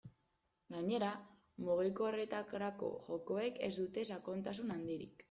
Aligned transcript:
Gainera, 0.75 1.09
mugikorretarako 1.67 2.89
jokoek 3.05 3.61
ez 3.69 3.71
dute 3.77 4.07
sakontasun 4.15 4.75
handirik. 4.79 5.15